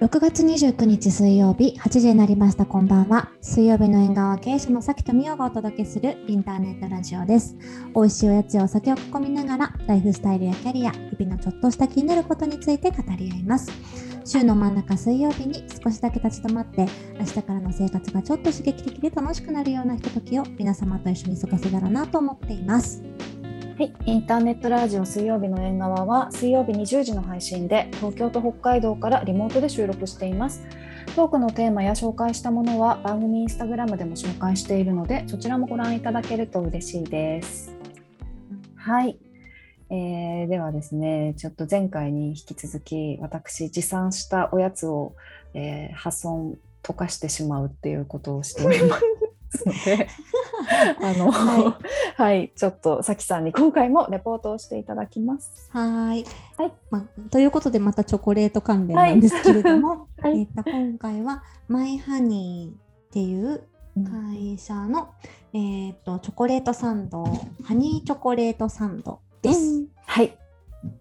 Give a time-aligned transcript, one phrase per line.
[0.00, 2.66] 6月29日水曜日8時になりました。
[2.66, 3.30] こんばんは。
[3.40, 7.56] 水曜日の縁側経営者のさきとみおがお届けするインターネットラジオです。
[7.94, 13.70] 美味しいおやつやお酒を囲みながらライフスタイルやキャリア日々のちょっとした気になることについて語り合います。
[14.24, 16.86] 週の真ん中水曜日に少しだけ立ち止まって
[17.20, 23.13] 明日からの生活がちょっと刺激的で楽しくなるようなひとときを皆様と一緒に過ごせたらなと思っています。
[23.76, 30.64] はい、インターネットラジオ水曜日の縁側は水曜日20時の配信で東京と北海道からリモートで収録しています。
[31.16, 37.74] トークのテーマや紹介したものは番組インスタグラムでも紹介しているのでそちらもご覧いただけると嬉しいです。
[38.76, 39.18] はい、
[39.90, 45.16] えーではですねちょっと前回に引き続き私持参したおやつを、
[45.52, 49.04] えー破損溶かしてしまうっていうことをしております
[49.66, 50.08] ので
[51.00, 51.78] あの、は
[52.16, 55.68] はい、ちょっとさきさんに今回もレポートをしていただきます。
[55.70, 56.26] はーい。
[56.56, 63.62] はいまあ、ということでまたチョコレート関連なんですけれども、はいえっと今回はマイハニーっていう
[63.94, 65.10] 会社の、
[65.52, 67.24] えっとチョコレートサンド
[67.62, 69.86] ハニーチョコレートサンドです。
[70.06, 70.36] はい。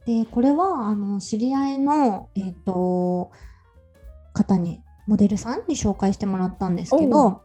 [0.06, 3.32] でこれはあの知り合いの、えっと
[4.34, 7.42] 方にモデルさんに紹介してもらったんですけど、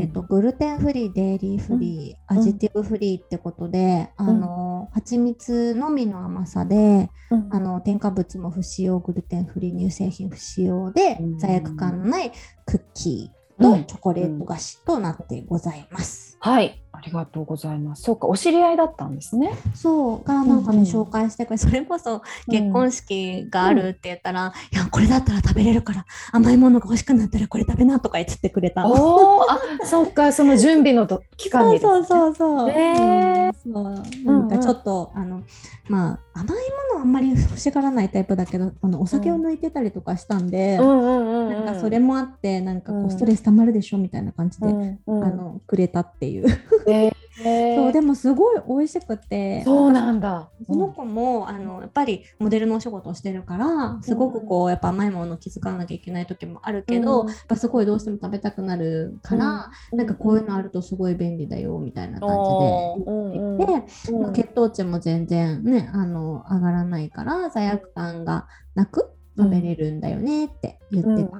[0.00, 2.38] えっと、グルテンフリー、デイリーフリー、うん。
[2.40, 7.48] アジティブフリーってことで、あの蜂蜜のみの甘さで、うん。
[7.50, 11.38] あの添加物も不使用、グルテンフリー、乳製品不使用で、うん。
[11.38, 12.32] 罪悪感のない
[12.64, 13.84] クッキーうん。
[13.84, 16.29] とチョコレート菓子となってございます。
[16.42, 18.02] はい、ありがとうございます。
[18.02, 19.52] そうか、お知り合いだったんですね。
[19.74, 28.92] そうがなんかね、うん紹介してくれ それこそ結婚式があるって言ったら、いやこれだったら食べれるから甘いものが欲しくなったらこれ食べなとか言ってくれたの。
[28.92, 32.70] おお、あ、そうか、その準備のと期間にね、そうそうそうそう。
[32.70, 33.82] へーうんそう
[34.24, 35.42] なんかちょっと、あの
[35.88, 36.54] まあ甘いも
[36.94, 46.29] のあんまり欲しがらないタイプだけどあのお酒を抜いてたりとかしたんで、うんうんうんうん、なんかそれもあってなんかこううんストレスたまるでしょみたいな感じで、うんうん、あのくれたっていう。
[46.38, 47.76] へー。
[47.76, 49.62] そうでもすごい美味しくて。
[49.64, 50.50] そうなんだ。
[50.66, 57.28] その子もあのやっぱりモデルのお仕事をしてるからすごくこうやっぱ甘いものを気づかなきゃいけない時もあるけど、うん。
[57.28, 63.58] やっぱすごいどうしても食べたくなるから、なんかこういうのあるるとすごい便利だよみたいな感じでうんうん。
[63.58, 64.22] 言って、うん。
[64.22, 71.38] まあ血糖値も全然ねあの上がらないから罪悪感がなく食べれるんだよねって言ってた。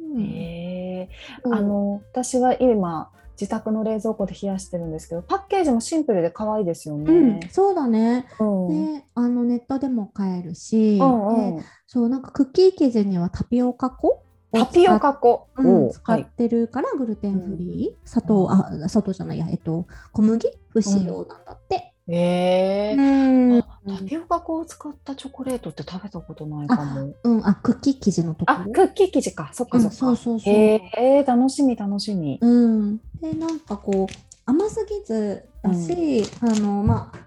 [0.00, 1.08] うん。
[1.44, 1.54] うん。
[1.54, 7.48] あの私は今自宅の冷蔵庫で冷やしてるんですけどパッケージもシンプルで可愛いですようんね。
[7.50, 21.94] そうだねうんであのネットでも買えるし、うんうんでそうなんかクッキー生地にはタピオカ粉をタピオカ粉、うん使ってるからグルテンフリー、砂糖あ砂糖じゃないやえっと小麦不使用なんだって。
[22.12, 23.62] へえうんあ
[23.98, 27.14] タピオカ粉を使ったチョコレートって食べたことないかも。
[27.22, 28.72] うん、あクッキー生地のとこあ、ろ。
[28.72, 29.50] クッキー生地か。
[29.52, 29.90] そっかそっか。
[29.90, 32.38] うんそうそうそうへえ、楽しみ楽しみ。
[32.40, 34.14] うん、でなんかこう
[34.46, 37.18] 甘すぎずだし、あのまあ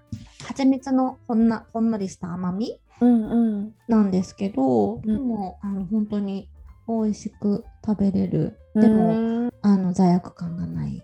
[0.46, 3.74] 蜂蜜のほんなほんのりした甘みうんうん。
[3.88, 6.50] なんですけど、んでもあの本当に
[6.88, 11.04] 美味しく食べれるでも、も、あの罪悪感がない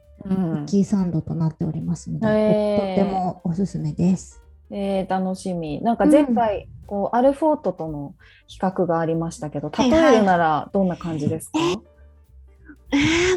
[0.66, 4.44] キーサンドとなっておりますので、へーとってもおすすめです。
[4.72, 5.82] えー、楽しみ。
[5.82, 8.14] なんか前回、こうアルフォートとの
[8.48, 11.60] 比較がありましたけど、はい例えるならどんな感じですか？
[11.60, 11.80] えー、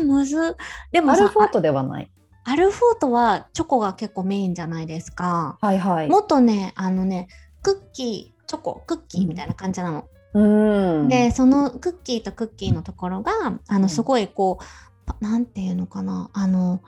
[0.04, 0.56] むず
[0.90, 2.10] でもさアルフォートではない。
[2.44, 5.58] アルフォートはチョコが結構メインじゃないですか。
[5.60, 6.08] はいはい。
[6.08, 7.28] もっとねあのね
[7.62, 10.08] クッキーチョコクッキーみたいな感じなの。
[10.34, 11.08] うん。
[11.08, 13.32] でそのクッキーとクッキーのところが
[13.68, 14.64] あうんのすごいこう、
[15.06, 16.82] パなんていうのかなあの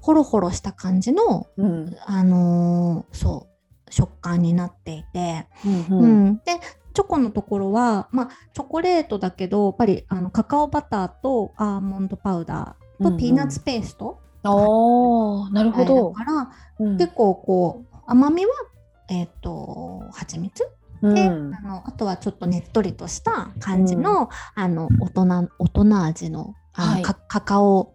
[0.00, 3.58] ホロホロした感じのうんあのーそう
[3.90, 6.60] 食感になっていて、うんううんんで
[6.98, 16.10] チョコのところは、まあ、チョコレートだけどやっぱりあのカカオバターとアーモンドパウダーとピーナッツペーストおーなるほ入るど。
[16.10, 16.50] から、
[16.80, 16.98] うん。
[16.98, 18.52] 結構こう甘みは
[19.08, 20.68] えっ、と蜂蜜で、
[21.00, 21.54] うん。
[21.54, 27.02] あのあとはちょっとねっとりとした感じの,、あの大人大人味のあの、はい。
[27.02, 27.94] カカカオ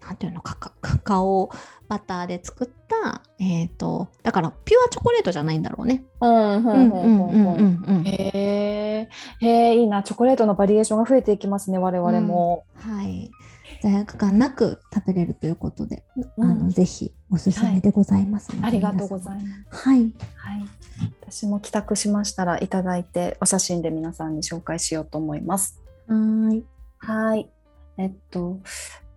[0.00, 1.50] バなんていうのカカカカオ
[1.88, 6.04] バターで作ったえっ、とだからピュアチョコレートじゃないんだろうね。
[6.20, 9.08] うんうんううんんうんうんうんうんへ
[9.40, 10.02] え、いいな。
[10.02, 12.64] チョコレートのバリエーションが増えていきますね、我々も。
[12.74, 13.30] はい。
[13.82, 16.04] 罪悪感なく食べれるということで、
[16.36, 19.88] うんあのぜひおすすめでございますので、ありがとうごいざいます。
[19.88, 19.98] はい。
[19.98, 20.12] はい。
[21.22, 25.80] 私も帰宅しましたらいただいて、お写真で皆さんに紹介しようと思います。
[26.06, 26.64] はーい。
[26.98, 27.50] はい。
[27.96, 28.58] えっと、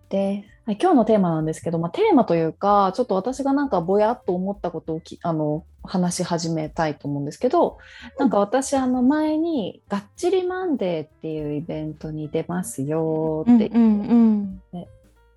[0.08, 7.76] で、はい、今日のテーマなんですけど、まあ、テーマというかちょっと私がなんかぼやっと思ったことをきあの話し始めたいと思うんですけど、
[8.18, 13.70] なんか私あの前に「がっちりマンデー」っていうイベントに出ますよって、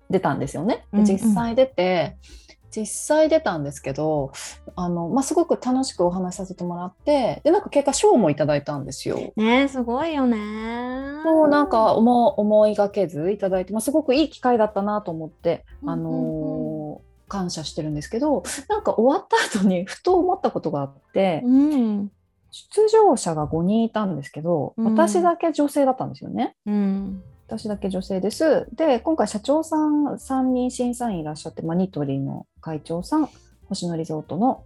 [0.08, 0.86] 出たんですよね。
[0.94, 2.16] で実際出て、
[2.70, 4.32] 実際出たんですけど
[4.76, 9.32] あの、まあ、すごく楽しくお話しさせてもらってでなんか結果賞もいただいたんですよ。
[9.36, 10.36] ねすごいよね。
[11.24, 16.98] もうなんか思思いがけずいただいて、まあ、すごくいい機会だったなと思って、あのーうんうん、
[17.28, 22.10] 感謝してるんですけどなんか終わった後に ふと思ったことがあって、うん、
[22.50, 26.54] 出場者が5人いたんですけど、私だけ女性だったんですよね。
[26.66, 28.68] うん私だけ女性です。
[28.74, 33.30] で、今回社長さん3人審査員いらっしゃって、まあ、ニトリの会長さん、
[33.70, 34.64] 星野リゾートの、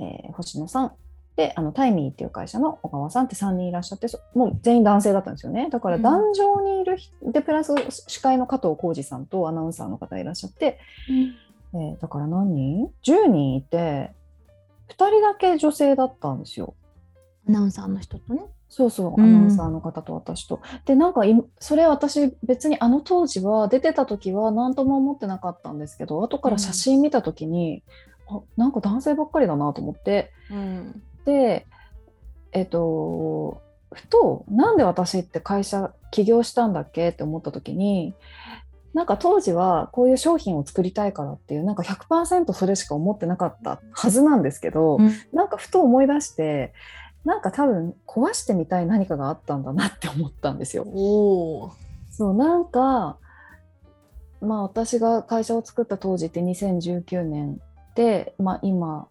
[0.00, 0.92] えー、星野さん、
[1.36, 5.68] で、あのタイミーっていう会社の小川さんって3人いらっしゃって、もう全員男性だったんですよね。
[5.70, 7.72] だから壇上にいる、うん、で、プラス
[8.08, 10.80] 司会の加藤浩二さんとアナウンサーの方いらっしゃって、
[11.72, 14.12] うん、えー、だから何人 ?10 人いて、
[14.88, 16.74] 2人だけ女性だったんですよ。
[17.48, 18.42] アナウンサーの人とね。
[18.76, 20.56] そうそう、アナウンサーの方と私と。
[20.56, 21.20] うん、で、なんか
[21.60, 27.84] それ私別にあの当時は出てた時は何とも思ってなかったんですけど、後から写真見た時に、
[28.28, 30.32] うん、あなんか男性ばっかりだなと思って。
[30.50, 31.68] うん、で、
[32.50, 33.62] えっと、
[33.92, 38.12] ふと、なんで私って会社起業したんだっけって思った時に、
[38.92, 46.72] なんか当時はこういう商品を作りたいからっていうなんか100%それしか思ってなかったはずなんですけど、うん、なんかふと思い出して
[47.24, 50.84] なんか多分壊してみたい何かがあったんだなって思ったんですよ。
[50.84, 51.72] お
[52.10, 53.16] そうなんか
[54.40, 57.60] まあ私が会社を作った当時って2019年
[57.94, 59.08] で、まあ、今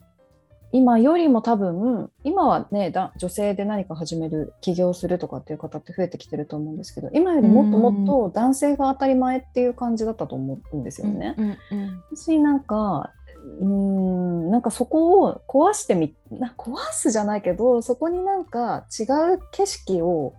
[0.72, 11.36] 今よりも多分今はねだ女性で何か始める起業するとかっていう方って増えてきてると思うんですけど今よりもっともっと男性が当たり前っていう感じだったと思うんですよね。
[11.38, 13.12] うんうんうん、私なんか
[13.44, 20.34] うんなんかそこを壊してみな壊すじゃないけどそこになんか違う景色を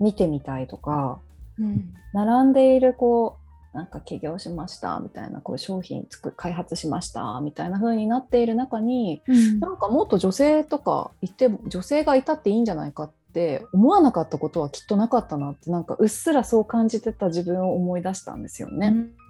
[0.00, 1.20] 見てみたいとか、
[1.58, 3.38] うん、並んでいるこ
[3.72, 18.88] うなんか起業しましたみたいなこう商品作開発しましたみたいな風になっている中に、うん、なんかもっと女性とかいて女性がいたっていいんじゃないかって思わなかったことはきっとなかったなってなんかうっすらそう感じてた自分を思い出したんですよね。
[18.88, 19.25] うん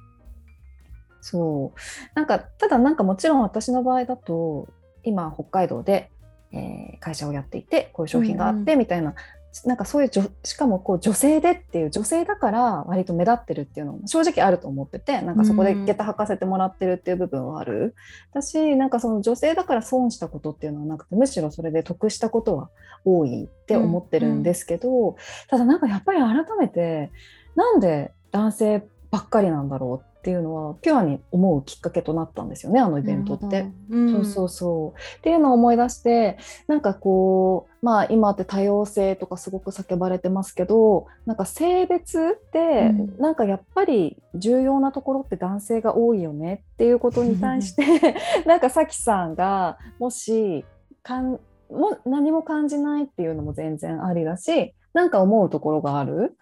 [1.20, 1.78] そう。
[2.14, 4.68] なんかただなんかもちろん私の場合だと
[5.02, 6.10] 今北海道で、
[6.52, 9.14] えー、会社をやっていてこういう商品があってみたいな、うん。
[9.14, 10.10] うん、なんかそういう
[10.44, 17.94] しかもこう女性でっていう女性だから割と目立ってるっていうのも正直あると思っててなんかそこで下駄履かせてもらってるっていう部分はある、
[18.30, 22.70] 私なんかその女性だから損したことっていうのはなくてむしろそれで得したことは
[23.04, 25.14] 多いって思ってるんですけど、うんうん、
[25.48, 27.10] ただなんかやっぱり改めて
[27.54, 33.70] なんで男性ばっかりなんだろうっていうのはピュアに思うきっかけとなったんですよねあのイベントって。
[33.90, 35.18] うん、そうそうそう。
[35.18, 47.84] っていうのを思い出してなんかこうまあ今って多様性とかすごく叫ばれてますけどなんか性別ってなんかやっぱり重要なところって男性が多いよねっていうことに対して
[48.46, 50.64] なんかさきさんがもし
[51.02, 51.38] かん
[51.70, 56.36] も何も感じないっていうのも全然ありだしなんか思うところがある？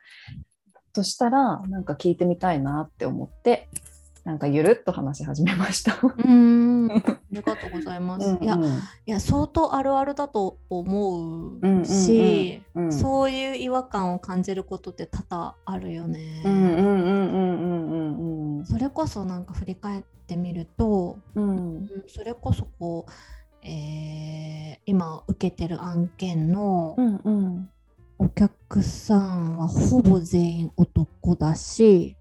[0.94, 3.68] そしたらなんか聞いてみたいなって思って
[4.22, 5.98] なんかゆるっと話し始めました。
[6.02, 8.26] うん ありがとうございます。
[8.26, 8.56] うんうん、いや
[9.06, 16.42] いや相当あるあるだと思うし、うんうんうん、そういう違和感を感じることって多々あるよね。
[18.64, 23.12] それこそなんか振り返ってみると、うん、それこそこう、
[23.66, 27.70] えー、今受けてる案件の、うんうん
[28.18, 32.16] お客さんはほぼ全員男だし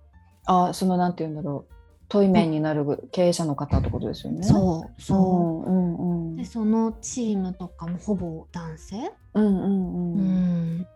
[0.45, 1.73] あそのなんて言うんだろう。
[2.09, 4.43] 対面になる経営者の方ってことですよね。
[4.43, 10.19] そうそう、うんうん、でそのチームとかもほぼ男性、うんうんうん。
[10.19, 10.87] うん、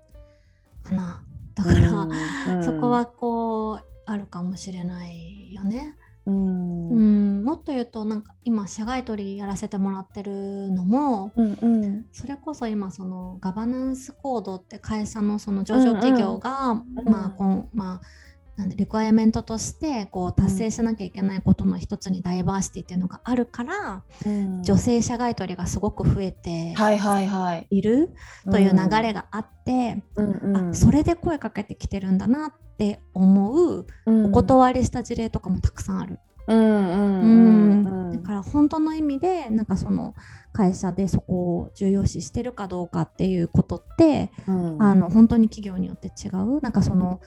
[0.84, 1.24] かな。
[1.56, 2.12] だから、うん
[2.58, 5.96] うん、そこはこうあるかもしれないよね。
[6.28, 6.96] うん、う
[7.42, 18.27] ん、もっと言うとなんか今社外取りやらせてもらってるのも、うんうん、それこそ今そのガバナンスコードって会社のその上場企業が、うんうん、まあこんまあ
[18.58, 26.74] なんでリクエアメントとしてこう達成しなきゃいけないことの一つにダイバーシティっていうのがあるから、うん、女性社外取りがすごく増えて
[27.70, 28.10] いる
[28.52, 36.20] という流れがあって、うんうん、あそれで声かけてきてるんだなって思うお断りした事例とかもたくさんある。
[36.48, 40.16] だから本当の意味でなんかその
[40.54, 46.62] 会社でそこを重要視してるかどうかっていうことって、うん、あの本当に企業によって違う。
[46.62, 47.20] なんかその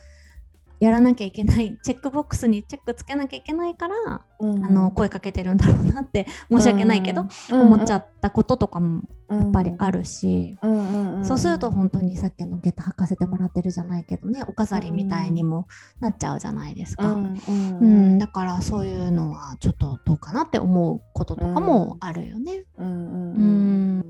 [0.80, 4.64] やらなきゃいけない チェックボックスにチェックつけなきゃいけないから、うん。
[4.64, 15.68] あの声かけてるんだろうなって申し訳ないけど、思っちゃったこととかもややっぱりあるし、うんうんうんそうすると本当にさっきの下駄履かせてもらってるじゃないけどねお飾りみたいにも
[16.00, 17.12] なっちゃうじゃないですか。
[17.12, 22.64] うんうんうん、だからそういうのはちょっとどうかなって思うこととかもあるよね。
[22.78, 23.34] ううんうん。
[23.34, 24.04] うんん、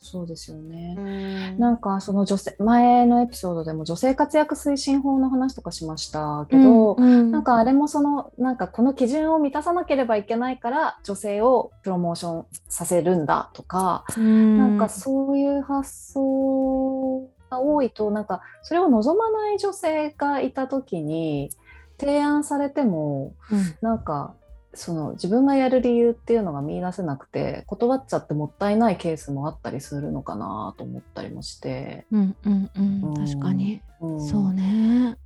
[0.00, 1.54] そうですよね。
[1.58, 21.50] ななんかその女性前のエピソードでも女性活躍推進法の話とかしましたけど、うんなんかあれもそのなんかこの基準を満たさなければいけないから女性をプロモーションさせるんだとか、なんかそういう発想が多いとなんかそれを望まない女性がいた時に
[21.98, 23.76] 提案されてもうん。
[23.80, 24.34] なんか
[24.74, 33.02] その自分がやる理由っていうのが見出せなくて断っちゃってもったいないケースもあったりするのかなと思ったりもして、うんうんうん。
[33.04, 33.14] うん。
[33.14, 34.28] 確かに、うん。
[34.28, 35.16] そうね。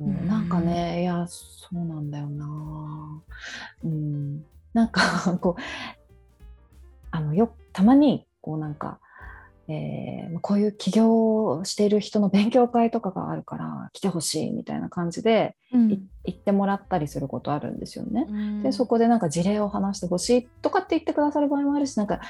[0.00, 3.22] うんなんかねいやそうなんだよな。
[3.84, 4.44] うん。
[4.72, 5.62] なんかこう
[7.10, 9.00] あのよたまにこうなんか、
[9.70, 15.90] えーこういう起業をしている人の勉強会とかがあるから来てほしいみたいな感じでうん。
[15.92, 18.26] い行ってもらったりすることあるんですよね。
[18.28, 18.62] うん。
[18.62, 22.20] でそこでなんか事例を話してほしいとかって言ってくださる場合もあるしなんか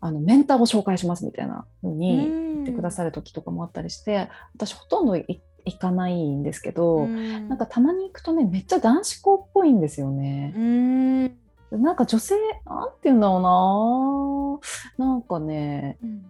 [0.00, 7.48] あのメンターを紹介しますみたいな風に言ってくださる時とかもあったりして、私ほとんどい行かないんですけど、うん。
[7.48, 10.52] なんかたまに行くとねめっちゃ男子校っぽいんですよね。
[10.56, 10.60] う。
[10.60, 11.82] ん。
[11.82, 12.34] なんか女性
[12.66, 14.60] なんて言うんだろ
[14.98, 15.06] うな。
[15.06, 16.24] なんかねうん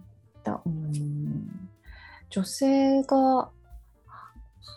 [0.49, 1.69] だうん。
[2.29, 3.49] 女性が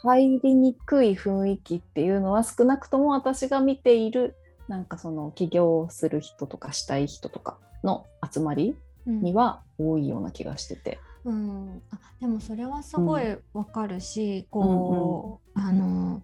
[0.03, 4.35] 入りにくい雰囲気っていうのは少なくとも私が見ている
[4.69, 8.77] なんかその起業をする人とかしたい人とかの集まり
[9.07, 10.99] には多いような気がしてて。
[11.25, 16.23] うん、あでもそれはすごいわかるし、こう、あの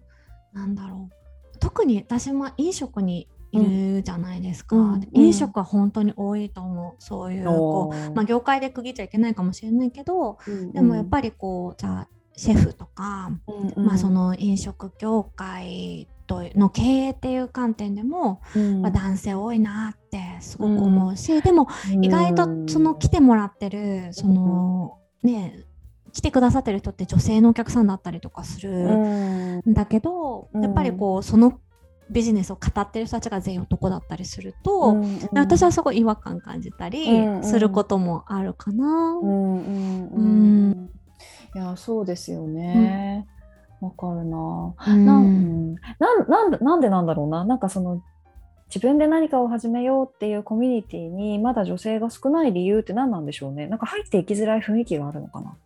[0.53, 1.57] なんだろう。
[1.59, 5.07] 特に私も飲食にいるじゃないですか、うんうん。
[5.13, 6.95] 飲食は本当に多いと思う。
[6.99, 10.37] そういうこう、まあ、業界で区切っちゃいけないかもしれないけど
[10.73, 13.31] でもやっぱりこうじゃあシェフとか、
[13.75, 18.81] りまあ、そ、の飲食業界との経営っていう観点でも、うん。
[18.81, 21.67] まあ、男性多いなってすごく思うし、でも
[22.01, 25.65] 意外とその来てもらってるそのね
[26.13, 29.57] 来てくださってる人って女性のお客さんだったりとかするうん。
[29.57, 31.59] んだけど、うんやっぱりこうその
[32.09, 38.85] ビジネスを語ってる人たちが全員男だったりすると、うん私はすごい違和感感じたりうんすることもあるかな。
[38.85, 40.89] うんうんううんん
[41.55, 43.27] いやそうですよね。
[43.81, 44.75] わ、かるな。
[44.87, 47.45] うんなんうんなんなんでなんでなんだろうな。
[47.45, 48.01] なんかその
[48.67, 53.67] 自分で何かを始めようっていうコミュニティにまだ女性が少ない理由って何なんでしょうね。
[53.67, 55.57] なんか入っていきづらい雰囲気があるのかな。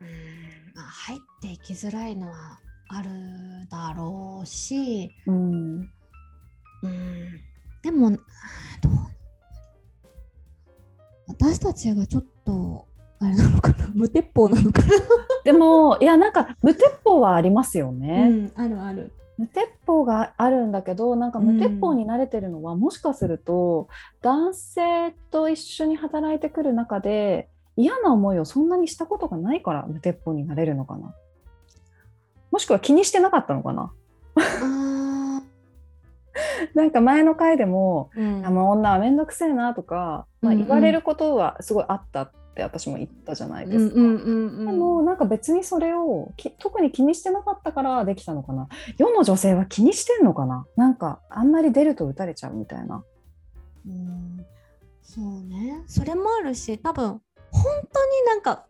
[0.00, 0.08] うん
[0.74, 2.58] まあ入っていきづらいのは
[2.94, 3.08] ある
[3.70, 5.90] だろうし、うん。
[6.82, 7.40] うん、
[7.82, 8.18] でも
[11.26, 12.86] 私たちがちょっと
[13.20, 14.88] あれなのかな 無鉄砲なのかな、
[15.44, 18.28] でもいやなんか無鉄砲はありますよね。
[18.28, 19.12] ん、あるある。
[19.38, 23.88] 無鉄砲があるんだけどなんか無鉄砲に慣れてるのは、もしかすると
[24.20, 31.14] 男性と一緒に働いてくる中で嫌な思いをそんなにしたことがないから無鉄砲になれるのかな
[32.52, 33.92] もしくは気にしてなかったのかな？
[34.36, 35.42] あ
[36.74, 40.66] なんか前の回でもー「あもう女は面倒くせえな」とか、まあ、うんうん。
[40.66, 43.94] 言われることはすごいあったって私も言ったじゃないですか。
[43.96, 44.66] うんうんうんうん。
[44.66, 48.68] でもなんか別にそれをき特に気にしてなかったからできたのかな？
[48.96, 50.66] 世の女性は気にしてんのかな？
[50.76, 53.02] なんかあんまり出ると打たれちゃうみたいな。
[53.86, 54.46] うん。
[55.02, 55.82] そうね。
[55.86, 58.64] それもあるし多分本当になんか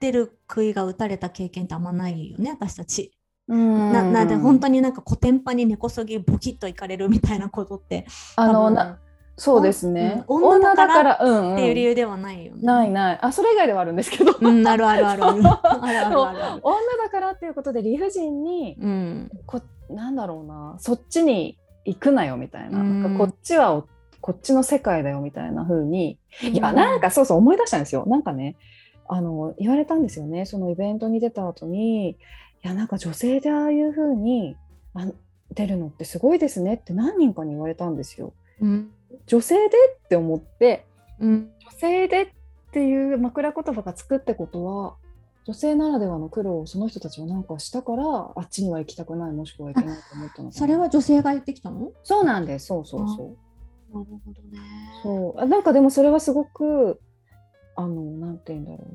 [0.00, 3.17] 出る杭が打たれた経験ってあんまないよね私たち。
[3.48, 8.96] ななんで本当にになんかコテンパンに根こそぎボキッといかれるみたいなことってあの
[9.36, 10.44] そうですね、うん。
[10.44, 12.60] 女だからっていう理由ではないよね。
[12.60, 13.18] ないない。
[13.22, 15.22] あそれ以外ではあるんですけど、うん、あるあるある。
[15.30, 15.56] 女だ
[17.08, 19.30] からっていうことで理不尽にうん。
[19.46, 20.74] こなんだろうな。
[20.78, 23.02] そっちに行くなよみたいな,、うん。
[23.04, 23.86] なんかこっちはお
[24.20, 26.18] こっちの世界だよみたいな風に。
[26.42, 28.06] いやなんかそうそう思い出したんですよ。
[28.08, 28.56] なんかね
[29.06, 30.46] あの言われたんですよね。
[30.46, 32.16] そのイベントに出た後にい
[32.62, 34.56] やなんか女性でああいう風に
[34.94, 35.06] あ
[35.52, 38.32] 出るのってすごいですねって何人かに言われたんですよ。
[38.60, 38.90] うん。
[39.26, 40.86] 女性でって思って
[41.20, 41.50] うん。
[41.60, 42.28] 女性でっ
[42.72, 44.96] ていう枕言葉がつくってことは
[45.46, 48.04] 女性ならではの苦労をその人たちはなんかしたから
[48.36, 51.92] あっちには行きたくないもしくは行けないと思ったのそれは女性が言ってきたの？
[52.02, 53.36] そうなんですそうそうそ
[53.92, 54.58] うなるほどね。
[55.02, 57.00] そうあなんかでもそれはすごく
[57.76, 58.86] あのなんて言うんだろ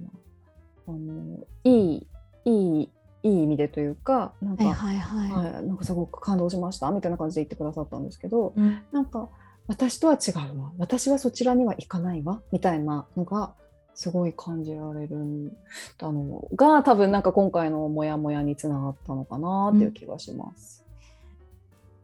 [0.88, 2.08] うなあのいい
[2.46, 2.89] いい
[3.23, 5.53] いい意味でというかなんか、はいはいはい。
[5.53, 9.29] はい、なんかすごく感動しましたみたいな感じで言ってくださったんですけど、うんなんか
[9.67, 13.53] 私とは違うわ私はそちらには行かないわみたいなのが
[13.95, 15.49] すごい感じられるん
[15.97, 20.82] だのが多分なんか今回のモヤモヤにつながったのかなっていう気がします。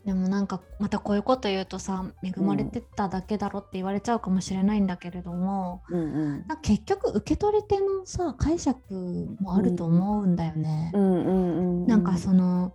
[0.09, 6.31] でもなんかまたこういうこと言うとさ恵まれてただけだろって言われちゃうかもしれないんだけれども、うんうん。
[6.47, 10.91] なんか結局受け取り手のさ解釈もあると思うんだよね。
[11.85, 12.73] なんかその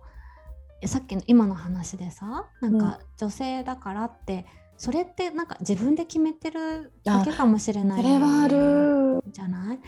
[0.85, 4.45] さっきの今の話でさなんか女性だからって、
[4.77, 9.21] それってなんか自分で決めてるだけかもしれないそれはある。
[9.29, 9.79] じゃない？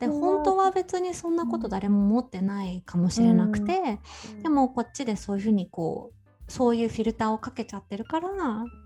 [0.00, 4.00] で本当は別にそんなこと誰も持ってないかもしれなくて、
[4.42, 8.28] でもこっちでそういうふうにこうそういうフィルターをかけちゃってるから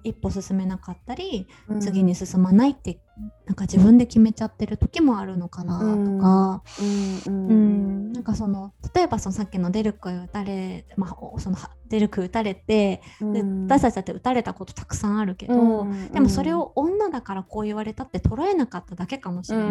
[0.04, 1.46] 一歩進めなかったり、
[1.80, 3.00] 次に進まないって
[3.46, 7.16] なんか自分で決めちゃってる時もあるのかなとか、うん。
[7.16, 8.10] ううん。
[8.10, 8.12] ん。
[8.12, 19.66] なんかその例えばそのさっきのデルク打たれ、まあ、おそのはデルク打たれて、で私たちだって打たれたことたくさんあるけど、でもそれを女だからこう言われたって捉えなかっただけかもしれない。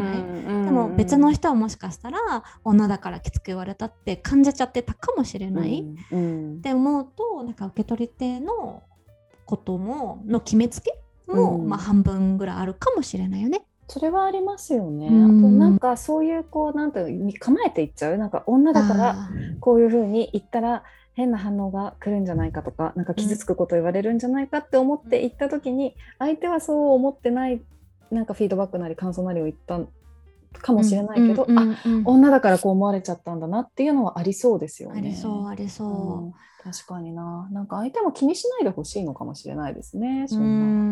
[0.65, 2.17] でも別の人はもしかしたら
[2.63, 6.17] 女だからきつく言われたって感じちゃってたかもしれない、うん。
[6.17, 6.21] う
[6.55, 6.57] ん。
[6.57, 8.83] って思うとなんか受け取り手の
[9.45, 13.63] こともの決めつけも、うんまあ、半分ぐらいあるかもしれないよね。
[13.89, 15.07] それはありますよね。
[15.07, 18.17] うんあとなんかそういうこうなんてい構えていっちゃう？
[18.17, 19.29] なんか女だから
[19.61, 27.61] こういうふうに言ったら変な反応が来るんじゃないかとかなんか傷つくこと言われるんじゃないかって思って言った時に相手はそう思ってない
[28.11, 29.79] なんかフィードバックなり感想なりを言った
[30.61, 34.99] かもしれないけど、うんあうんうん女だからこう思われちゃったんだなっていうのはありそうですよね。
[34.99, 40.25] ありそうありうんそ確かにななんか相手も気にしないでほしいのかもしれないですね。
[40.25, 40.27] う。
[40.27, 40.86] そうんん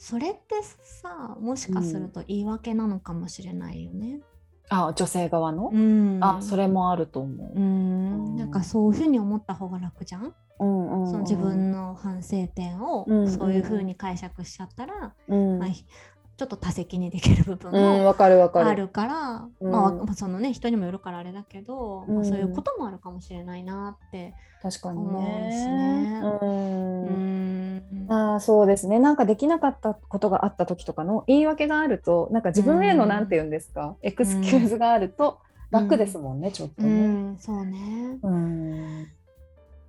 [0.00, 4.20] それってさもしかすると言い訳なのかもしれないよね。
[4.70, 7.54] あ女性側の、うん、あそれもあると思う。
[7.54, 7.60] う。
[7.60, 11.02] ん、なんかそういうふうに思った方が楽じゃん、うんうん。
[11.02, 13.30] うんその自分の反省点をうんうん。
[13.30, 15.58] そういうふうに解釈しちゃったら、うん。
[15.58, 18.14] まあ、ひちょっと多責にできる部分うん、も。
[18.18, 19.70] あるから、うん。
[19.70, 24.34] まあまあ、そのね人にもよるからあれだけど、まあ、うんそういうこともあるかもしれないなって。
[24.62, 26.20] 確かに思うしね。
[26.20, 26.20] ね。
[26.20, 27.06] うん。
[27.06, 27.49] うん
[28.08, 28.98] あーそうですね。
[28.98, 33.08] なんかできなかったことがあった時とかの言い訳があるとなんか自分へのうん。
[33.08, 35.38] なんて言うんですか、エクスキューズがあると
[35.70, 37.06] 楽ですもんね、ちょっとうね。
[37.06, 38.18] ん、そうね。
[38.22, 39.08] うん。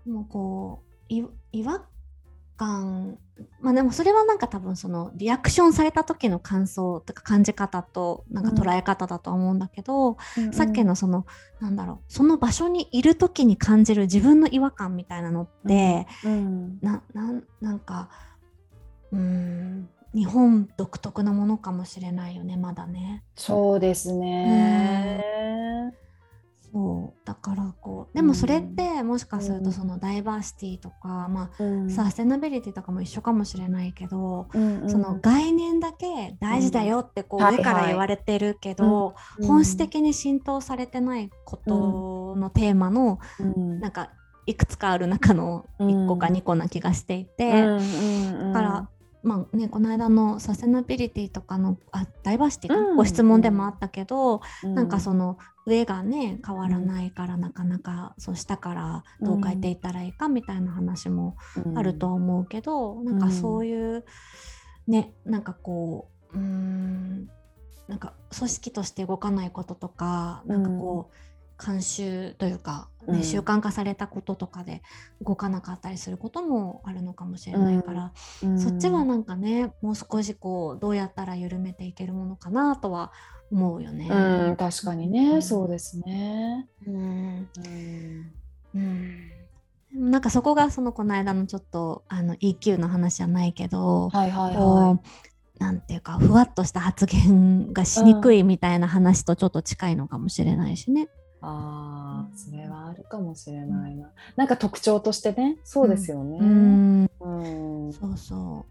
[0.05, 1.85] もうこうい違和
[2.62, 3.17] 感。
[3.60, 10.17] まあでもそれはなんか多分そのリアクションされた時の感想とか感じ方となんか捉え方だとは思うんだけど、
[10.52, 11.26] さっきのその
[11.60, 18.10] なんだろうその場所にいる時に感じる自分の違和感みたいなのって、うんななんなんか
[19.12, 23.24] うーん日本独特なものかもしれないよねまだね。
[23.36, 25.93] そうですね。
[26.71, 31.88] そうだからこうでもそれってもしかするとそのダイバーシティとか、まうん。
[31.88, 37.55] あサステナビリティとかも一緒かもしれないけど、うんうんその概念だけ大事だよってこううん。
[37.55, 39.47] 上から言われてるけど、うん。
[39.47, 43.79] 本質的に浸透されてないことのテーマのうん。
[43.79, 44.12] なんか
[44.45, 47.77] いくつかある中の1個か2個な気がしていて、だ
[48.53, 48.89] から、
[49.23, 52.95] まあね、この間のサステナビリティとかのあダイバーシティか、うん。
[52.97, 54.73] ご質問でもあったけど、うん。
[54.73, 61.38] なんかその上がね変わらないからなかなかそう下からどう変えていったらいいかみたいな話も
[61.75, 64.03] あるとは思うけど、なんかそういう
[64.88, 67.29] ねなんかこううーん
[67.88, 71.15] なんか組織として動かないこととかなんかこう
[71.62, 73.24] 慣習というか、ねうん。
[73.24, 74.82] 習慣化されたこととかで
[75.21, 78.60] 動かなかったりすることもあるのかもしれないから、うん。
[78.60, 83.12] そっちはなんかねもう少しこうどうやったら緩めていけるものかなとは
[83.52, 84.08] 思うよね。
[84.10, 85.41] うん、確かにね、うん。
[85.43, 86.67] そうですね。
[86.88, 87.50] うん。
[88.74, 89.32] うん。
[89.93, 95.00] なんかそこがそのこの間のちょっとあの EQ の話じゃないけど、はいはいこはう
[95.60, 101.08] なんていうかふわっとした発言がしにくいみたいな話とちょっと近いのかもしれないしね。
[101.41, 101.43] い。
[101.43, 104.12] ああ、それはあるかもしれないな。
[104.36, 106.38] なんか特徴としてね、そうですよね。
[106.39, 108.65] うんうんそうそ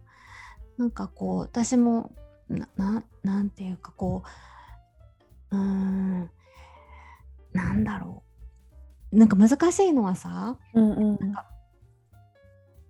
[0.79, 0.81] う。
[0.81, 2.11] なんかこう私も
[2.49, 4.23] なななんていうかこ
[5.53, 6.31] ううーん
[7.53, 8.23] なんだろ
[9.13, 11.47] うなんか難しいのはさうんうんなんか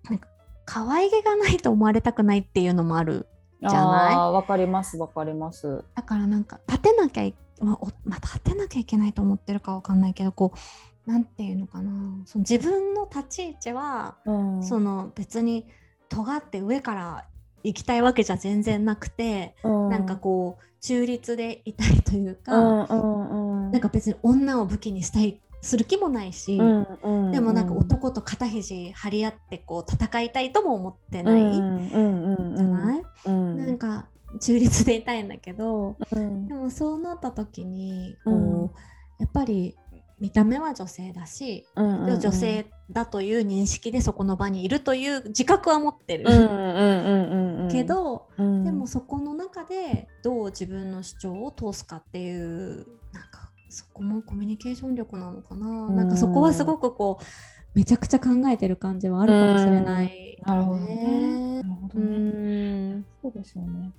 [0.09, 0.27] なんか
[0.65, 3.27] 可愛げがないと思われたくないっていうのもある
[3.61, 4.15] じゃない？
[4.15, 5.83] わかりますわかります。
[5.95, 10.53] だからなんか立てなきゃいまあおまあ、立てなきゃいけないと思ってるかわかんないけどこ
[11.07, 11.91] うなんていうのかな。
[12.25, 14.63] その自分の立ち位置はうん。
[14.63, 15.65] その別に
[16.09, 17.25] 尖って上から
[17.63, 19.89] 行きたいわけじゃ全然なくて、うん。
[19.89, 26.63] なんかこう中立でいたいというか、うんなんか別に女を武器にしたいする気もないし、で
[27.39, 33.57] もなんか男と肩肘張り合ってこう戦いたいとも思ってない、じゃない、うん。
[33.57, 34.07] なんか
[34.39, 36.47] 中立でいたいんだけどうん。
[36.47, 38.71] でもそうなった時にこう、うん
[39.19, 39.77] やっぱり
[40.19, 48.63] 見た目は女性だし、うんうん女性だという認識でそこの場にいるという自覚は持ってる、うんうんうんうんけど、うん。
[48.63, 55.95] でもそこの中でどう自分の主張を通すかっていうなんかそこもコミュニケーション力なのかな、ん。
[55.95, 57.25] なんかそこはすごくこう
[57.73, 61.61] めちゃくちゃ考えてる感じはあるかもしれない、なるほどね。
[61.61, 63.05] なるほどうねん。
[63.21, 63.91] そうですよね。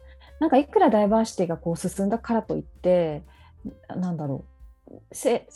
[0.43, 3.23] なんかいくらダイバーシティがこう進んだからといって
[3.89, 4.45] なんだろ
[4.91, 5.47] う性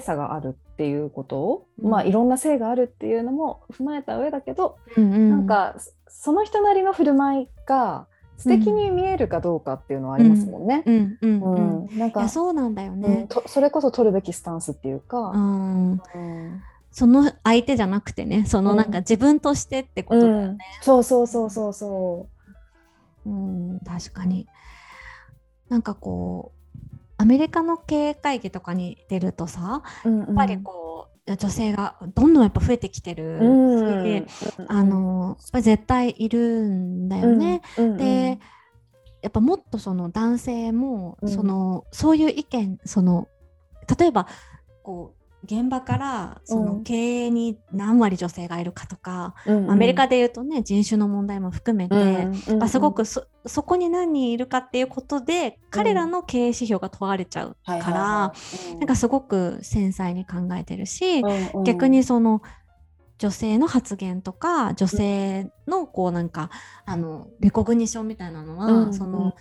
[0.00, 1.90] 差があるっていうことを、うん。
[1.90, 5.30] まあいろんな性があるっていうのも踏まえた上だけど、うんうん。
[5.30, 10.82] なんかそその人なりの振る舞いが素敵に見えるかどうかっていうのはありますもんね。
[10.86, 11.94] うんうんううん。
[11.94, 11.98] ん。
[11.98, 15.18] なんかそうなんだようんそれこそ取るべきスタンスっていうか。
[15.18, 15.92] うん。
[15.92, 16.00] うん。
[16.90, 19.04] その相手じゃなくてねそのなんかうん。
[19.04, 22.26] 自分としてってことだよね、そうそうそうそうそ
[23.26, 24.46] うん、確かに。
[25.68, 26.56] なんかこう
[27.18, 30.08] アメリカの経営会議とかに出るとさう。
[30.08, 34.26] ややっぱりこう、女性がどんどんやっぱ増えてきてるうんし、
[34.68, 37.62] あのやっぱり絶対いるんだよね。
[37.76, 38.38] うんで
[39.22, 43.26] やっぱもっとその男性もうんその、そういう意見その
[43.98, 44.28] 例えば
[44.84, 45.15] こう
[45.46, 51.94] 現場からそうのん経営に何割女性がいるかとか、うんアメリカでいうとね人種の問題も含めて、
[52.50, 57.96] うんまあ、すごくそそこに何人いるかっていうことで彼らの経営指標が問われちゃうはいから、
[58.78, 61.64] なんかすごく繊細に考えてるし、うんうん。
[61.64, 62.42] 逆にその
[63.18, 66.50] 女性の発言とか女性のこうなんか
[66.84, 68.94] あのレコグニションみたいなのは、うん。
[68.94, 69.34] その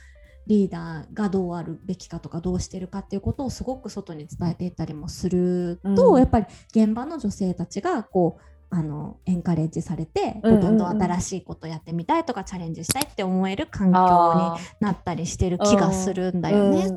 [0.47, 6.19] リーダーがどうあるべきかとかどうしてるかっていうことをすごく外に伝えていったりもすると、うん。
[6.19, 10.61] やっぱり現場の女性たちがこうあのエンカレッジされて、うんうんうん。
[10.61, 16.89] どんどん新しいことやってみたいとかチャレンジしたいって思える環境あになったりしてる気がするんだよね。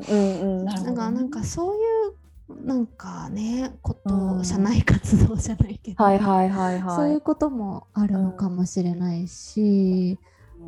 [0.63, 4.45] なんかなんかそういうなんかねこと、うん。
[4.45, 6.95] 社内活動じゃないけど、はいはいはいはい。
[6.95, 10.19] そういうこともあるのかもしれないし、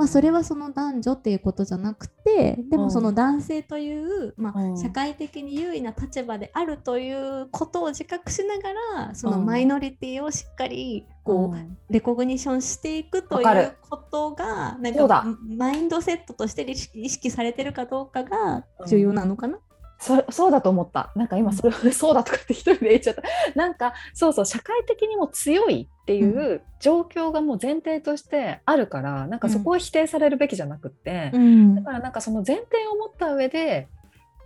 [0.02, 4.78] まあ、それはその男女っていうことじゃなくてでもその男性という、まあうん。
[4.80, 8.74] 社会的に優位な立場であるということを自覚しなが
[9.08, 9.46] らそのうん。
[9.46, 11.78] マイノリティをしっかりこう、うん。
[11.92, 15.24] レコグニションしていくということがなんか
[15.56, 19.60] マインドセットとして意識意識されてるかどうかが重要なのかな？
[20.02, 21.12] それそうだと思った。
[21.16, 23.22] なんか今それ、 そうだとかって一人で言っちゃった。
[23.56, 31.76] なんかそうそう社会的にも強いっていう状況がもう前提としてあるから、なんかそこは否定されるべきじゃなくって、うん。
[31.76, 33.88] だからなんかその前提を持った上で、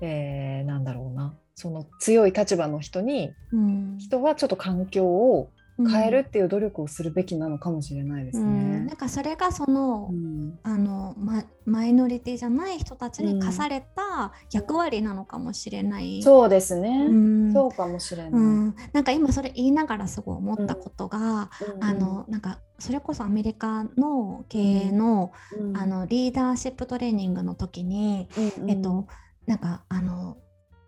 [0.01, 1.33] えー、なんだろうな。
[1.55, 3.97] その強い立場の人にうん。
[3.97, 8.71] 人はちょっと環境を変えるっていう努力をするべきなのかもしれないですうん。
[8.71, 8.97] ねなん。
[8.97, 10.59] かそれがその、うん。
[10.63, 16.23] あのママイノリティじゃない人たちに課された役割なのかもしれない。
[16.23, 17.53] そうですね、うん。
[17.53, 18.31] そうかもしれない。
[18.31, 18.75] うん。
[18.93, 21.83] なんか今それ言いながらすごい思ったことが、うん。
[21.83, 25.77] あのなんかそれこそアメリカの経営の,、うん。
[25.77, 28.69] あのリーダーシップトレーニングの時に、うん。
[28.69, 29.07] えっと
[29.45, 30.37] なんかあの、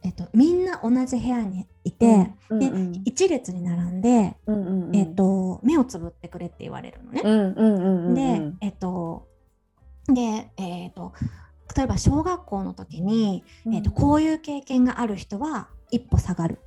[0.07, 3.01] えっと、みんな同じ部屋にいて、でうんうん。
[3.03, 4.95] 一列に並んで、うんうんうん。
[4.95, 7.21] えっと、目をつぶってくれって言われるのね。
[7.25, 9.27] うんうんうんうんで、えっと、
[10.07, 11.11] で、えっと、
[11.75, 13.43] 例えば小学校の時に、
[13.73, 16.59] えっと、こういう経験がある人は一歩下がる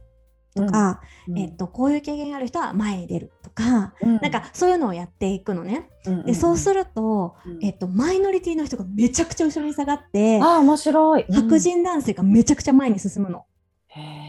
[0.67, 1.01] とか、
[1.37, 5.89] えっと、こういう経験がある人は前に出るとか、なんかそういうのをやっていくのね。
[6.25, 7.65] で、そうする、ると、うん。
[7.65, 11.27] えっと、マイノリティの人がめちゃくちゃ後ろに下がって、ああ面白い。
[11.31, 13.45] 白人男性がめちゃくちゃ前に進むの。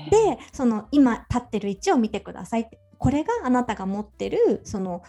[0.10, 2.80] でその今立ってる位置を見てくださいって。
[2.98, 5.02] これがあなたが持ってるその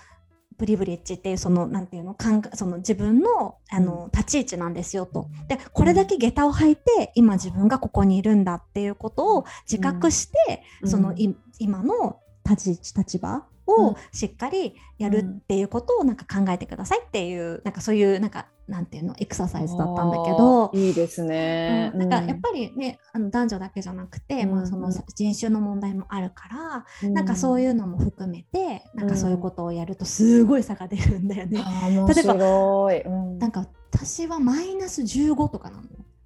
[0.59, 2.17] プリブリッジっていうそのなんていうの
[2.55, 5.29] その自分のあの立ち位置なんですよと。
[5.49, 10.89] でこれだけ下駄を履いて今自分がここにいるんだっていうことを自覚して、うん。
[10.89, 13.87] そのい今の立ち位置立場うん。
[13.87, 19.15] をしっかりやるっていうことをなんか考えてくださいっていうなんかそういうなんかなんていうの？
[19.19, 21.93] エクササイズだったんだけどいいですね。
[21.95, 31.61] うんなんかやっぱりね、あの男女だけじゃなくて、まあ、そのうん人種の問題もあるから、りなんかそういうのも含めてなんかそういうことをやるとすごい差が出るんだよね。
[31.63, 33.03] あー面白い。
[33.03, 35.83] うんなんか私はマイナス15とかなの。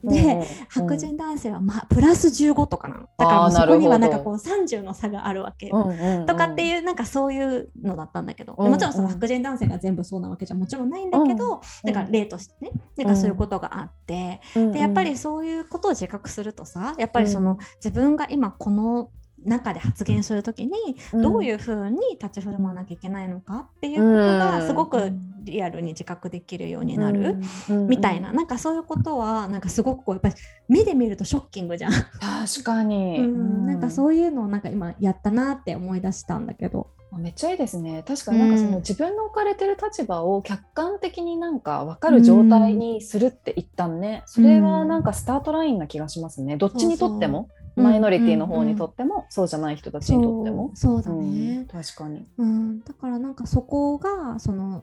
[0.06, 3.08] で、白人男性は、まあ、プラス15とかなの。
[3.18, 19.10] だからそこにはなんかこう30の差があるわけ、とかっていうなんかそういうのだったんだけど、もちろんその白人男性が全部そうなわけじゃもちろんないんだけど、だから例としてねなんかそういうことがあって、でやっぱりそういうことを自覚するとさやっぱりその、自分が今この
[19.44, 20.72] 中で発言する時に
[21.12, 25.12] どういうふうに立ち振る舞わなきゃいけないのかっていうことがすごく
[25.44, 27.36] リアルに自覚できるようになる
[27.68, 28.32] みたいな。
[28.32, 30.34] なんかそういうことはなんかすごくこうやっぱり
[30.68, 31.92] 目で見るとショッキングじゃん。
[31.92, 36.88] 確かに、うん、なんかそういうのをなんか今やったなって思い出したんだけど。
[37.18, 38.02] めっちゃいいですね。
[38.06, 46.56] 確かになんかその自分の置かれてる立場を客観的になんか分かる状態にするって一旦ね、それはなんかスタートラインな気がしますね。
[46.56, 50.70] どっちにとってもマイノリティの方にとっても、そうじゃない人たちにとっても。
[50.74, 54.82] そうだね、確かに、うん、だからなんかそこがその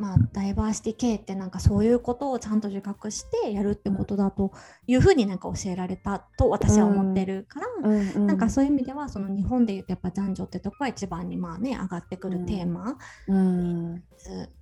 [0.00, 4.52] まあ、ダイバーシティ系ってなんかそういうことをちゃんと自覚してやるってことだと
[4.86, 12.96] いうふうになんか教えられたと私は思ってるから、うんうん、なんかそういう意味ではその日本でいうとやっぱ男女ってとこが一番にまあね上がってくるテーマ、
[13.28, 14.02] うん、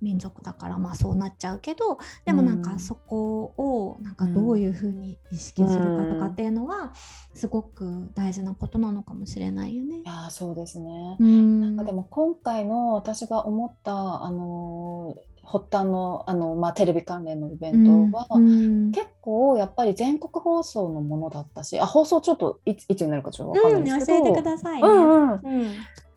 [0.01, 6.93] 民族だからまあそうなっちゃうけどでもなんかそこをなんかどういうふうに意識するかとかっていうのは
[7.33, 9.99] すごく大事なことなのかもしれないよね。
[9.99, 11.25] いやそうですね、な
[11.69, 15.15] んかでも今回の私が思ったあの
[15.51, 25.39] 発端のあの、まあ、テレビ関連のイベントは、うん、結構やっぱり全国放送のものだったしあ放送ちょっといついつになるかちょっと分かんないですけど、うん、教えてください、ね、うんうん。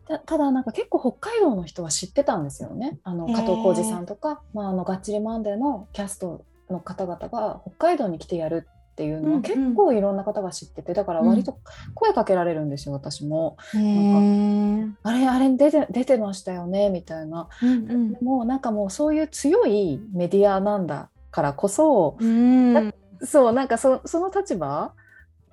[0.07, 2.99] たただなんか結構北海道の人は知ってたんですよね。
[3.05, 11.59] あの加藤浩次さんとか、まあ、あのがっちりマンデーのキャストの方々が北海道に来てやるっていうのは結構いろんな方が知ってて、だから割と
[11.95, 13.57] 声かけられるんですよ、私も。
[13.73, 17.49] なんかあれあれ出て出てましたよねみたいな。
[17.63, 24.93] うんうん、もうなんかもうそういう強いメディアなんだからこそ、うん、そうなんかそその立場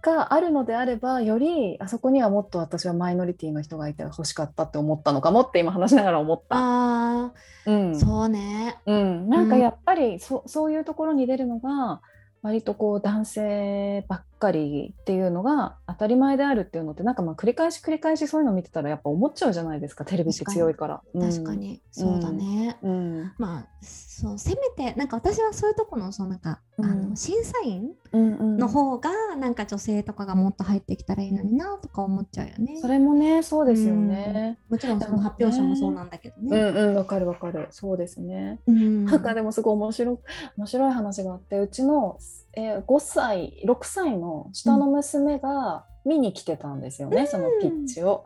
[0.01, 6.55] があるのであればよりあそこにはもっと私はマイノリティの人がいて欲しかったって思ったのかもって今話しながら思った。
[6.57, 7.33] あ
[7.65, 12.01] うん、そうね、うん、なんかやっぱりそそういうところに出るのが
[12.41, 21.01] 割とこう男性ばっかりっていうのが当たり前であるっていうのってなんかまあ繰り返し繰り返しそういうの見てたらやっぱ思っちゃうじゃないですかテレビって強いから。
[21.13, 22.77] 確かに、うん、そうだね。
[22.81, 24.57] うん、まあそうせめ
[24.91, 32.79] てなんか私はそういうとこのそのなんか、うん、あの審査員の方がなんか女性とかがもっと入ってきたらいいのになとか思っちゃうよね。
[32.81, 34.57] それもねそうですよね。
[34.69, 36.57] もちろんその発表者もそうなんだけどね。
[36.57, 38.59] うんうんわかるわかるそうですね。
[38.67, 40.19] うん、なんかでもすごい面白
[40.57, 42.17] 面白い話があってうちの
[42.53, 48.25] えー、5歳6歳の下の娘が見に来てたんですよね、うん、そのピッチを。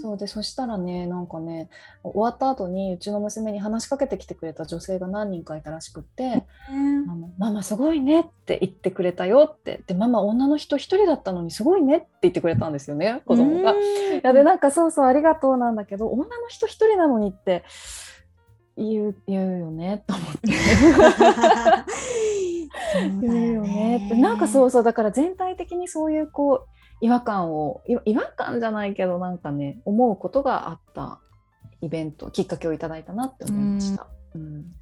[0.00, 1.70] そうでそしたらねなんかね
[2.02, 6.44] 終わった後にうちの娘に話しかけてきてくれた女性が何人かいたらしくって
[7.08, 13.72] 「あのママすごいね」って言ってくれたよってで「ママ女の人1人だったのにすごいね」って言ってくれたんですよね子供が。
[13.72, 13.76] い
[14.22, 17.64] やでなんかそうそうありがとうなんだけど女の人1人なのにって
[18.76, 20.38] 言う言うよねと思って。
[22.92, 24.10] そうだよね。
[24.14, 31.20] なんかそうそうだから全体的にそういうこう違和感を違和感じゃないけどなんかね思うことがあった
[31.80, 34.06] イベントきっかけをいただいたなって思いました。
[34.34, 34.74] うん、うん、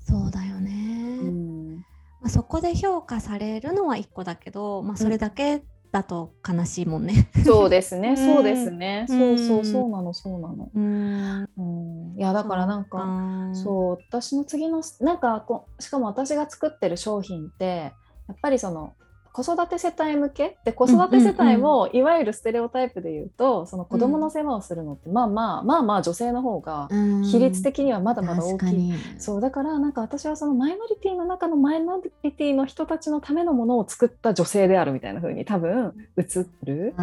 [0.00, 1.76] そうだよね、うん。
[2.20, 5.62] まあ、そこで評価されるのは一個だけど、まあ、それだけ
[5.96, 7.30] だと悲しいもんね。
[7.42, 10.68] そうですね、 そうですね、そうそうそうなのそうなの。
[10.74, 17.92] うん、いやだからなんかそう私の次のなんかこしかも私が作ってる商品って
[18.28, 18.92] やっぱりその
[19.36, 20.56] 子育て世帯向け？
[20.64, 26.88] で子育て世帯もいわゆるステレオタイプで言うとその子供の世話をするのって、まあまあまあまあ女性の方が
[27.30, 36.94] 比率的にはまだまだ大きい、そうだからなんか私はそのマイノリティの中のマイノリティの人たちのためのものを作った女性であるみたいな風に多分映る、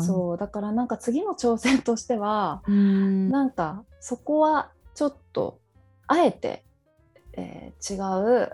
[0.00, 5.60] そうだからなんか次の挑戦としては、ん、なんかそこはちょっと
[6.08, 6.64] あえて、
[7.34, 8.50] えー、違う、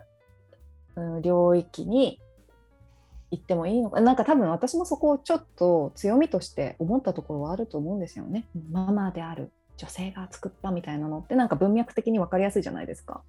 [0.97, 2.21] うん、領域に
[3.30, 8.46] 言ってもいいのかなんか多分私もそこをちょっと強みとして思ったところはあると思うんですよね。
[8.70, 13.22] ママである女性が作ったみたいなのってなんか文脈的に分かりやすいじゃないですか。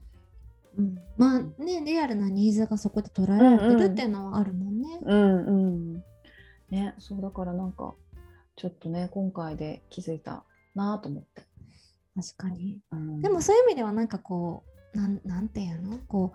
[0.77, 4.99] うん、まあねリアルなニーズがそこで捉えられてるっていうのはあるもんね。
[5.01, 5.51] うんうん、う
[5.97, 6.03] ん、
[6.69, 7.93] ねそうだからなんか
[8.55, 10.43] ちょっとね今回で気づいた
[10.75, 11.43] なと思って。
[12.15, 15.97] 確かに、うん、でもそういう意味ではなんかこうなんなんていうの？
[16.07, 16.33] こ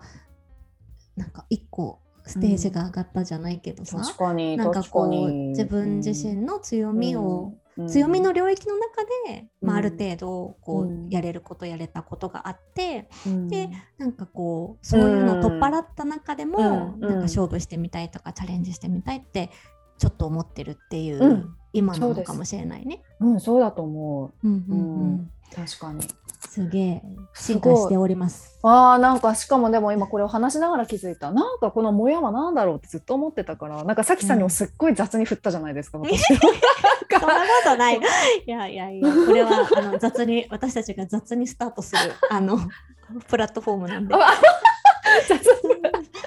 [1.17, 7.53] うなんか一個ステージが上がったじゃないけどさ、うん、なんかこう自分自身の強みを
[7.87, 11.09] 強みの領域の中で、まあ、ある程度こう、うん。
[11.09, 13.47] やれることやれたことがあって、うん。
[13.49, 16.99] でなんかこうそういうのを取っ払った中でも、うん。
[17.01, 19.49] なんか勝負してみたいとかチャレンジしてみたいって
[19.97, 21.55] ちょっと思ってるっていう、うん。
[21.73, 23.03] 今なのかもしれないね。
[23.19, 24.47] うん、そうだと思う。
[24.47, 25.01] んうんう。
[25.01, 26.01] うん、確かに。
[26.49, 27.01] すげえ
[27.33, 28.59] 進化しております。
[28.63, 31.31] ああなんかしかもでも今これを話しながら気づいた。
[31.31, 37.99] なんかこのモヤは何だろうってずっと思ってたからなんかさきさんにもすっごい雑に振ったじゃないですか、私 そんなことない。
[38.45, 42.57] いやいやいや、これはあの雑に私たちが雑にスタートするあの
[43.27, 44.15] プラットフォームなんで。
[44.15, 44.17] あ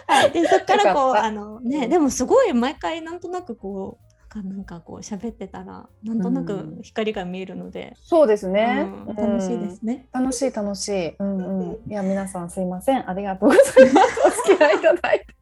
[0.06, 10.06] はい、でそこからこうあのねでもすごい毎回なんとなくこうなんかこう喋ってたらなんとなく光が見えるので、そうですね、うん楽しいですね。
[10.12, 10.22] うん。
[10.22, 11.16] 楽しい楽しい。
[11.18, 11.78] うんうん。
[11.90, 13.08] いや皆さんすいません。
[13.08, 14.20] ありがとうございます。
[14.26, 15.37] お付き合いいただいて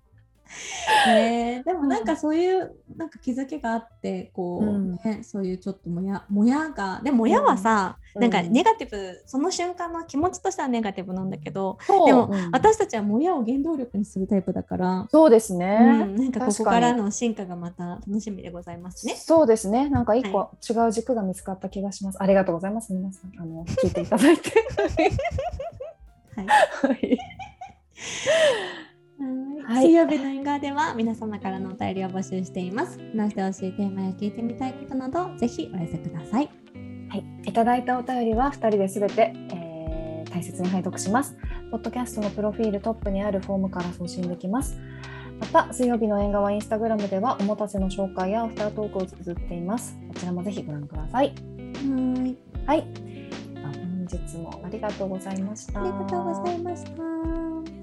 [1.06, 4.92] ね でもなんかそういうなんか気づきがあってこう、うん。
[5.04, 8.22] ねそういうちょっともやもやがでももやはさ、うん。
[8.22, 12.06] なんかネガティブその瞬間の気持ちとしてはネガティブなんだけど、そう。
[12.06, 12.50] でも、うん。
[12.52, 19.14] 私たちはもやを原動力にするタイプだから、そうですうね、ん、なんかここ確からの進化がまた楽しみでございますね。
[19.16, 19.88] そうですね。
[19.88, 23.32] なんか一個は違う軸が見つかった気がします、ありがとうございます皆さん。
[23.38, 24.50] あの聞いていただいて。
[26.36, 26.46] はい。
[26.46, 27.18] はい
[29.66, 33.00] はい水曜日の縁側では皆様からのお便りを募集しています。
[33.16, 36.48] 話してほしいテーマや聞いてみたいことなどぜひお寄せください。
[37.08, 39.66] はい、いただいたお便りは2人で全て、えー
[40.36, 41.34] 大切に拝読します。
[41.70, 44.78] ポッドキャストのプロフィールトップにあるフォームから送信できます。
[45.40, 49.98] また、水曜日の縁側インスタグラムではおもたせの紹介やアフタートークを綴っています。
[50.08, 51.28] こちらもぜひご覧ください。
[51.28, 51.32] は
[52.26, 52.86] い、はい、
[53.56, 55.80] あ本日もありがとうございました。
[55.80, 57.75] ありがとうございました。